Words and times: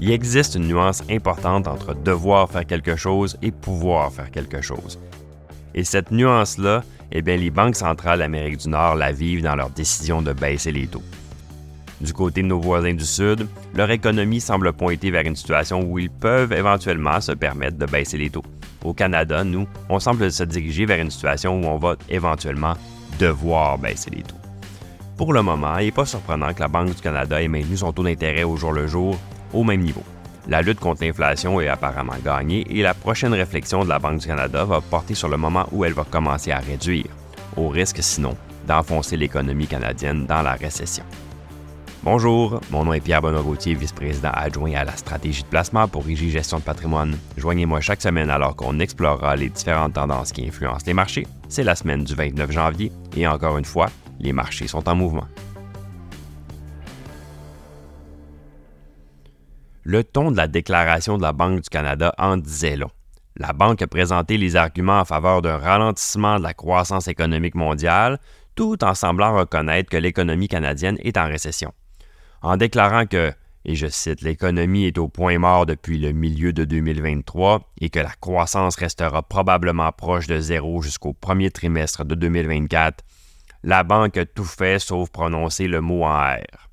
Il 0.00 0.10
existe 0.10 0.56
une 0.56 0.66
nuance 0.66 1.02
importante 1.08 1.68
entre 1.68 1.94
devoir 1.94 2.50
faire 2.50 2.66
quelque 2.66 2.96
chose 2.96 3.38
et 3.42 3.52
pouvoir 3.52 4.12
faire 4.12 4.30
quelque 4.30 4.60
chose. 4.60 4.98
Et 5.74 5.84
cette 5.84 6.10
nuance-là, 6.10 6.82
eh 7.12 7.22
bien, 7.22 7.36
les 7.36 7.50
banques 7.50 7.76
centrales 7.76 8.18
d'Amérique 8.18 8.58
du 8.58 8.68
Nord 8.68 8.96
la 8.96 9.12
vivent 9.12 9.42
dans 9.42 9.54
leur 9.54 9.70
décision 9.70 10.20
de 10.20 10.32
baisser 10.32 10.72
les 10.72 10.88
taux. 10.88 11.02
Du 12.00 12.12
côté 12.12 12.42
de 12.42 12.48
nos 12.48 12.60
voisins 12.60 12.92
du 12.92 13.04
Sud, 13.04 13.46
leur 13.74 13.90
économie 13.90 14.40
semble 14.40 14.72
pointer 14.72 15.12
vers 15.12 15.24
une 15.24 15.36
situation 15.36 15.82
où 15.82 15.98
ils 15.98 16.10
peuvent 16.10 16.52
éventuellement 16.52 17.20
se 17.20 17.32
permettre 17.32 17.78
de 17.78 17.86
baisser 17.86 18.18
les 18.18 18.30
taux. 18.30 18.44
Au 18.82 18.92
Canada, 18.92 19.44
nous, 19.44 19.66
on 19.88 20.00
semble 20.00 20.30
se 20.30 20.42
diriger 20.42 20.86
vers 20.86 21.00
une 21.00 21.10
situation 21.10 21.60
où 21.60 21.66
on 21.66 21.78
va 21.78 21.94
éventuellement 22.08 22.74
devoir 23.20 23.78
baisser 23.78 24.10
les 24.10 24.22
taux. 24.22 24.34
Pour 25.16 25.32
le 25.32 25.42
moment, 25.42 25.78
il 25.78 25.86
n'est 25.86 25.92
pas 25.92 26.04
surprenant 26.04 26.52
que 26.52 26.60
la 26.60 26.68
Banque 26.68 26.94
du 26.94 27.00
Canada 27.00 27.40
ait 27.40 27.48
maintenu 27.48 27.76
son 27.76 27.92
taux 27.92 28.02
d'intérêt 28.02 28.42
au 28.42 28.56
jour 28.56 28.72
le 28.72 28.88
jour 28.88 29.16
au 29.54 29.64
même 29.64 29.80
niveau. 29.80 30.02
La 30.46 30.60
lutte 30.60 30.80
contre 30.80 31.04
l'inflation 31.04 31.60
est 31.60 31.68
apparemment 31.68 32.12
gagnée 32.22 32.66
et 32.68 32.82
la 32.82 32.92
prochaine 32.92 33.32
réflexion 33.32 33.82
de 33.84 33.88
la 33.88 33.98
Banque 33.98 34.18
du 34.18 34.26
Canada 34.26 34.64
va 34.64 34.82
porter 34.82 35.14
sur 35.14 35.28
le 35.28 35.38
moment 35.38 35.66
où 35.72 35.84
elle 35.84 35.94
va 35.94 36.04
commencer 36.04 36.50
à 36.50 36.58
réduire, 36.58 37.06
au 37.56 37.68
risque 37.68 38.02
sinon 38.02 38.36
d'enfoncer 38.66 39.16
l'économie 39.16 39.66
canadienne 39.66 40.26
dans 40.26 40.42
la 40.42 40.52
récession. 40.52 41.04
Bonjour, 42.02 42.60
mon 42.70 42.84
nom 42.84 42.92
est 42.92 43.00
Pierre 43.00 43.22
Benoît 43.22 43.42
vice-président 43.64 44.30
adjoint 44.34 44.74
à 44.74 44.84
la 44.84 44.94
stratégie 44.94 45.42
de 45.42 45.48
placement 45.48 45.88
pour 45.88 46.06
IG 46.06 46.28
Gestion 46.28 46.58
de 46.58 46.62
patrimoine. 46.62 47.16
Joignez-moi 47.38 47.80
chaque 47.80 48.02
semaine 48.02 48.28
alors 48.28 48.56
qu'on 48.56 48.78
explorera 48.78 49.36
les 49.36 49.48
différentes 49.48 49.94
tendances 49.94 50.32
qui 50.32 50.46
influencent 50.46 50.84
les 50.86 50.92
marchés. 50.92 51.26
C'est 51.48 51.64
la 51.64 51.74
semaine 51.74 52.04
du 52.04 52.14
29 52.14 52.52
janvier 52.52 52.92
et 53.16 53.26
encore 53.26 53.56
une 53.56 53.64
fois, 53.64 53.86
les 54.20 54.34
marchés 54.34 54.66
sont 54.66 54.86
en 54.86 54.94
mouvement. 54.94 55.26
Le 59.84 60.02
ton 60.02 60.30
de 60.30 60.36
la 60.36 60.48
déclaration 60.48 61.16
de 61.16 61.22
la 61.22 61.32
Banque 61.32 61.62
du 61.62 61.68
Canada 61.68 62.14
en 62.18 62.36
disait 62.36 62.76
long. 62.76 62.90
La 63.36 63.52
Banque 63.52 63.82
a 63.82 63.86
présenté 63.86 64.36
les 64.36 64.56
arguments 64.56 65.00
en 65.00 65.04
faveur 65.04 65.42
d'un 65.42 65.58
ralentissement 65.58 66.38
de 66.38 66.42
la 66.42 66.54
croissance 66.54 67.08
économique 67.08 67.54
mondiale, 67.54 68.18
tout 68.54 68.82
en 68.84 68.94
semblant 68.94 69.36
reconnaître 69.36 69.90
que 69.90 69.96
l'économie 69.96 70.48
canadienne 70.48 70.98
est 71.00 71.16
en 71.16 71.26
récession 71.26 71.72
en 72.44 72.58
déclarant 72.58 73.06
que, 73.06 73.32
et 73.64 73.74
je 73.74 73.86
cite, 73.86 74.20
l'économie 74.20 74.84
est 74.84 74.98
au 74.98 75.08
point 75.08 75.38
mort 75.38 75.64
depuis 75.64 75.98
le 75.98 76.12
milieu 76.12 76.52
de 76.52 76.64
2023 76.64 77.72
et 77.80 77.88
que 77.88 77.98
la 77.98 78.12
croissance 78.20 78.76
restera 78.76 79.22
probablement 79.22 79.90
proche 79.92 80.26
de 80.26 80.38
zéro 80.38 80.82
jusqu'au 80.82 81.14
premier 81.14 81.50
trimestre 81.50 82.04
de 82.04 82.14
2024, 82.14 83.02
la 83.62 83.82
banque 83.82 84.18
a 84.18 84.26
tout 84.26 84.44
fait 84.44 84.78
sauf 84.78 85.08
prononcer 85.08 85.66
le 85.66 85.80
mot 85.80 86.04
en 86.04 86.34
R. 86.34 86.68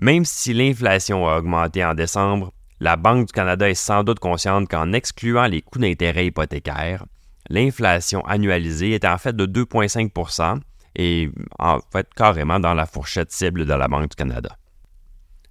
Même 0.00 0.24
si 0.24 0.54
l'inflation 0.54 1.26
a 1.26 1.38
augmenté 1.38 1.84
en 1.84 1.94
décembre, 1.94 2.52
la 2.78 2.96
Banque 2.96 3.26
du 3.26 3.32
Canada 3.32 3.68
est 3.68 3.74
sans 3.74 4.04
doute 4.04 4.20
consciente 4.20 4.68
qu'en 4.68 4.92
excluant 4.92 5.46
les 5.46 5.60
coûts 5.60 5.80
d'intérêt 5.80 6.26
hypothécaires, 6.26 7.04
l'inflation 7.50 8.24
annualisée 8.24 8.92
est 8.92 9.04
en 9.04 9.18
fait 9.18 9.34
de 9.34 9.46
2,5% 9.46 10.60
et 10.94 11.30
en 11.58 11.80
fait 11.92 12.06
carrément 12.14 12.60
dans 12.60 12.74
la 12.74 12.86
fourchette 12.86 13.32
cible 13.32 13.66
de 13.66 13.74
la 13.74 13.88
Banque 13.88 14.10
du 14.10 14.16
Canada. 14.16 14.56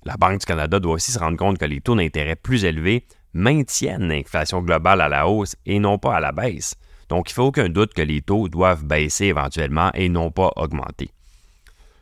La 0.06 0.16
Banque 0.16 0.40
du 0.40 0.45
Canada 0.45 0.80
doit 0.80 0.94
aussi 0.94 1.12
se 1.12 1.20
rendre 1.20 1.38
compte 1.38 1.58
que 1.58 1.66
les 1.66 1.81
taux 1.81 1.95
d'intérêt 1.95 2.38
plus 2.38 2.64
élevés 2.64 3.06
maintiennent 3.34 4.08
l'inflation 4.08 4.62
globale 4.62 5.02
à 5.02 5.09
la 5.09 5.28
hausse 5.28 5.58
et 5.66 5.80
non 5.80 5.98
pas 5.98 6.16
à 6.16 6.20
la 6.22 6.31
baisse. 6.31 6.75
Donc, 7.09 7.30
il 7.30 7.31
ne 7.31 7.36
fait 7.36 7.42
aucun 7.42 7.70
doute 7.70 7.94
que 7.94 8.02
les 8.02 8.22
taux 8.22 8.48
doivent 8.48 8.86
baisser 8.86 9.25
éventuellement 9.25 9.92
et 9.94 10.08
non 10.08 10.31
pas 10.31 10.52
augmenter. 10.56 11.09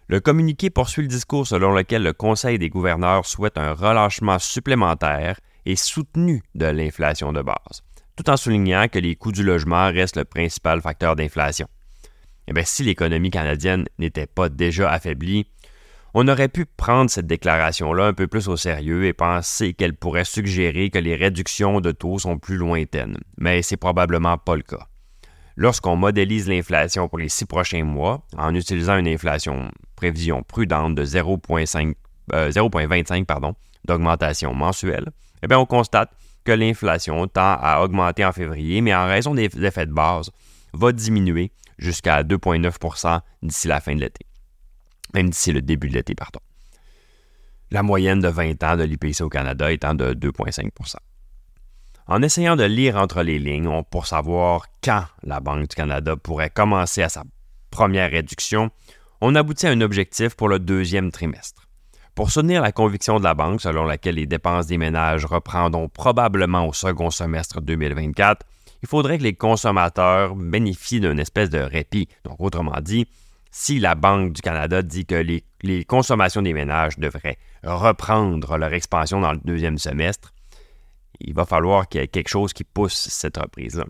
Le 0.08 0.20
communiqué 0.20 0.70
poursuit 0.70 1.02
le 1.02 1.08
discours 1.08 1.48
selon 1.48 1.72
lequel 1.72 2.03
le 2.03 2.14
Conseil 2.14 2.59
des 2.59 2.70
gouverneurs 2.70 3.25
souhaite 3.25 3.58
un 3.58 3.73
relâchement 3.73 4.38
supplémentaire 4.38 5.39
et 5.66 5.75
soutenu 5.75 6.44
de 6.53 6.67
l'inflation 6.67 7.34
de 7.34 7.42
base, 7.42 7.81
tout 8.16 8.30
en 8.30 8.38
soulignant 8.38 8.88
que 8.88 9.00
les 9.00 9.16
coûts 9.16 9.31
du 9.31 9.44
logement 9.44 9.88
restent 9.88 10.17
le 10.17 10.26
principal 10.26 10.80
facteur 10.80 11.16
d'inflation. 11.16 11.67
Eh 12.48 12.54
bien, 12.54 12.64
si 12.64 12.83
l'économie 12.83 13.32
canadienne 13.32 13.86
n'était 13.98 14.27
pas 14.27 14.48
déjà 14.48 14.92
affaiblie, 14.92 15.48
on 16.14 16.27
aurait 16.27 16.49
pu 16.49 16.67
prendre 16.67 17.10
cette 17.10 17.26
déclaration-là 17.26 18.05
un 18.05 18.14
peu 18.14 18.27
plus 18.27 18.48
au 18.48 18.58
sérieux 18.58 19.05
et 19.05 19.14
penser 19.14 19.73
qu'elle 19.73 19.95
pourrait 19.95 20.23
suggérer 20.23 20.92
que 20.92 20.99
les 20.99 21.16
réductions 21.16 21.82
de 21.82 21.92
taux 21.92 22.20
sont 22.20 22.37
plus 22.37 22.58
lointaines, 22.58 23.17
mais 23.39 23.64
c'est 23.64 23.76
probablement 23.76 24.37
pas 24.37 24.55
le 24.55 24.61
cas. 24.61 24.87
Lorsqu'on 25.58 25.95
modélise 25.95 26.49
l'inflation 26.49 27.08
pour 27.08 27.17
les 27.17 27.30
six 27.30 27.45
prochains 27.45 27.83
mois 27.83 28.26
en 28.38 28.54
utilisant 28.54 28.98
une 28.98 29.08
inflation 29.08 29.71
prévision 29.95 30.43
prudente 30.43 30.95
de 30.95 31.05
0,25 31.05 31.95
euh, 32.33 33.52
d'augmentation 33.86 34.54
mensuelle, 34.54 35.11
eh 35.42 35.48
bien, 35.48 35.60
on 35.60 35.66
constate 35.66 36.11
que 36.43 36.52
l'inflation 36.52 37.27
tend 37.27 37.58
à 37.61 37.82
augmenter 37.82 38.26
en 38.26 38.33
février, 38.33 38.82
mais 38.82 38.93
en 38.93 39.08
raison 39.08 39.33
des 39.33 39.45
effets 39.64 39.86
de 39.86 39.93
base, 39.93 40.30
va 40.73 40.92
diminuer 40.92 41.52
jusqu'à 41.77 42.23
2,9% 42.23 43.22
d'ici 43.42 43.67
la 43.67 43.80
fin 43.80 43.95
de 43.95 44.02
l'été 44.02 44.26
même 45.16 45.30
d'ici 45.30 45.52
le 45.52 45.61
début 45.61 45.89
de 45.89 45.93
l'été, 45.93 46.14
pardon. 46.14 46.39
La 47.72 47.82
moyenne 47.82 48.20
de 48.20 48.27
20 48.27 48.64
ans 48.64 48.77
de 48.77 48.83
l'IPC 48.83 49.22
au 49.22 49.30
Canada 49.30 49.72
étant 49.72 49.95
de 49.95 50.14
2,5 50.14 50.70
En 52.08 52.21
essayant 52.21 52.55
de 52.55 52.64
lire 52.64 52.98
entre 52.98 53.23
les 53.23 53.39
lignes 53.39 53.82
pour 53.89 54.05
savoir 54.05 54.67
quand 54.83 55.05
la 55.23 55.39
Banque 55.39 55.67
du 55.67 55.76
Canada 55.76 56.16
pourrait 56.16 56.52
commencer 56.52 57.02
à 57.02 57.10
sa 57.10 57.23
première 57.71 58.11
réduction, 58.11 58.70
on 59.21 59.33
aboutit 59.33 59.66
à 59.66 59.71
un 59.71 59.82
objectif 59.82 60.36
pour 60.36 60.48
le 60.48 60.60
deuxième 60.60 61.11
trimestre. 61.11 61.67
Pour 62.14 62.30
soutenir 62.30 62.61
la 62.61 62.71
conviction 62.71 63.17
de 63.17 63.23
la 63.23 63.33
banque 63.33 63.60
selon 63.60 63.86
laquelle 63.86 64.16
les 64.16 64.27
dépenses 64.27 64.67
des 64.67 64.77
ménages 64.77 65.26
reprendront 65.26 65.89
probablement 65.89 66.67
au 66.67 66.73
second 66.73 67.10
semestre 67.10 67.60
2024, 67.60 68.45
il 68.83 68.87
faudrait 68.87 69.17
que 69.17 69.23
les 69.23 69.33
consommateurs 69.33 70.36
bénéficient 70.36 70.99
d'une 70.99 71.20
espèce 71.20 71.49
de 71.49 71.58
répit. 71.58 72.08
Donc, 72.23 72.36
autrement 72.39 72.80
dit, 72.82 73.08
si 73.49 73.80
la 73.80 73.95
Banque 73.95 74.33
du 74.33 74.42
Canada 74.42 74.83
dit 74.83 75.08
que 75.08 75.16
les, 75.16 75.86
consommations 75.86 76.43
des 76.43 76.54
ménages 76.54 76.99
devraient 76.99 77.39
reprendre 77.64 78.58
leur 78.58 78.73
expansion 78.73 79.22
dans 79.22 79.32
le 79.32 79.39
deuxième 79.43 79.80
semestre, 79.80 80.35
il 81.20 81.33
va 81.33 81.45
falloir 81.45 81.87
qu'il 81.87 82.02
y 82.02 82.03
ait 82.03 82.08
quelque 82.08 82.30
chose 82.30 82.53
qui 82.53 82.64
pousse 82.64 83.08
cette 83.09 83.37
reprise-là. 83.37 83.86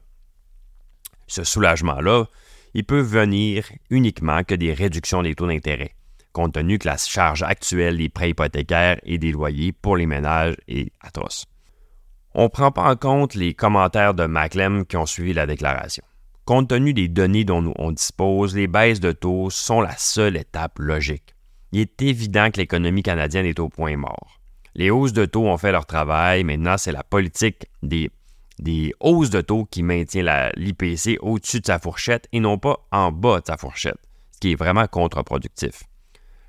Ce 1.27 1.43
soulagement-là, 1.43 2.25
il 2.73 2.83
peut 2.83 3.01
venir 3.01 3.65
uniquement 3.89 4.43
que 4.43 4.55
des 4.55 4.73
réductions 4.73 5.23
des 5.23 5.35
taux 5.35 5.47
d'intérêt, 5.47 5.95
compte 6.33 6.53
tenu 6.53 6.77
que 6.77 6.87
la 6.87 6.97
charge 6.97 7.43
actuelle 7.43 7.97
des 7.97 8.09
prêts 8.09 8.31
hypothécaires 8.31 8.99
et 9.03 9.17
des 9.17 9.31
loyers 9.31 9.71
pour 9.71 9.95
les 9.95 10.05
ménages 10.05 10.55
est 10.67 10.91
atroce. 11.01 11.45
On 12.33 12.43
ne 12.43 12.49
prend 12.49 12.71
pas 12.71 12.91
en 12.91 12.97
compte 12.97 13.33
les 13.33 13.53
commentaires 13.53 14.13
de 14.13 14.25
Maclem 14.25 14.85
qui 14.85 14.97
ont 14.97 15.05
suivi 15.05 15.31
la 15.31 15.45
déclaration. 15.45 16.03
Compte 16.43 16.67
tenu 16.67 16.93
des 16.93 17.07
données 17.07 17.45
dont 17.45 17.73
on 17.77 17.91
dispose, 17.91 18.55
les 18.55 18.67
baisses 18.67 18.99
de 18.99 19.13
taux 19.13 19.49
sont 19.49 19.79
la 19.79 19.95
seule 19.97 20.35
étape 20.35 20.77
logique. 20.77 21.33
Il 21.71 21.79
est 21.79 22.01
évident 22.01 22.51
que 22.51 22.59
l'économie 22.59 23.03
canadienne 23.03 23.45
est 23.45 23.59
au 23.59 23.69
point 23.69 23.95
mort. 23.95 24.34
Les 24.75 24.89
hausses 24.89 25.13
de 25.13 25.23
taux 25.25 25.47
ont 25.47 25.57
fait 25.57 25.71
leur 25.71 25.85
travail, 25.85 26.43
maintenant 26.43 26.77
c'est 26.77 26.91
la 26.91 27.03
politique 27.03 27.67
des, 27.81 28.11
hausses 28.99 29.29
de 29.29 29.39
taux 29.39 29.63
qui 29.65 29.83
maintient 29.83 30.51
l'IPC 30.57 31.17
au-dessus 31.21 31.61
de 31.61 31.65
sa 31.65 31.79
fourchette 31.79 32.27
et 32.33 32.41
non 32.41 32.57
pas 32.57 32.85
en 32.91 33.09
bas 33.09 33.39
de 33.39 33.45
sa 33.45 33.55
fourchette, 33.55 33.99
ce 34.33 34.39
qui 34.39 34.51
est 34.51 34.55
vraiment 34.55 34.85
contre-productif. 34.87 35.83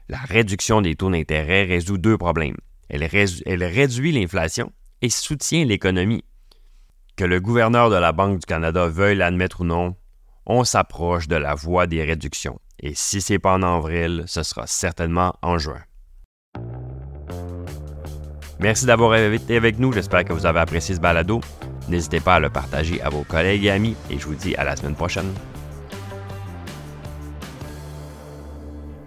La 0.08 0.18
réduction 0.18 0.82
des 0.82 0.96
taux 0.96 1.10
d'intérêt 1.10 1.64
résout 1.64 1.98
deux 1.98 2.18
problèmes. 2.18 2.56
Elle, 2.88 3.08
elle 3.46 3.64
réduit 3.64 4.10
l'inflation 4.10 4.72
et 5.02 5.10
soutient 5.10 5.64
l'économie. 5.64 6.24
Que 7.16 7.24
le 7.24 7.40
gouverneur 7.40 7.90
de 7.90 7.96
la 7.96 8.12
Banque 8.12 8.40
du 8.40 8.46
Canada 8.46 8.88
veuille 8.88 9.16
l'admettre 9.16 9.60
ou 9.60 9.64
non, 9.64 9.96
on 10.46 10.64
s'approche 10.64 11.28
de 11.28 11.36
la 11.36 11.54
voie 11.54 11.86
des 11.86 12.04
réductions. 12.04 12.60
Et 12.80 12.94
si 12.94 13.20
c'est 13.20 13.38
pas 13.38 13.54
en 13.54 13.62
avril, 13.62 14.24
ce 14.26 14.42
sera 14.42 14.66
certainement 14.66 15.34
en 15.42 15.58
juin. 15.58 15.82
Merci 18.58 18.86
d'avoir 18.86 19.14
été 19.16 19.56
avec 19.56 19.78
nous. 19.78 19.92
J'espère 19.92 20.24
que 20.24 20.32
vous 20.32 20.46
avez 20.46 20.60
apprécié 20.60 20.94
ce 20.94 21.00
balado. 21.00 21.40
N'hésitez 21.88 22.20
pas 22.20 22.36
à 22.36 22.40
le 22.40 22.50
partager 22.50 23.00
à 23.02 23.10
vos 23.10 23.22
collègues 23.22 23.66
et 23.66 23.70
amis 23.70 23.96
et 24.10 24.18
je 24.18 24.26
vous 24.26 24.34
dis 24.34 24.54
à 24.56 24.64
la 24.64 24.76
semaine 24.76 24.94
prochaine. 24.94 25.32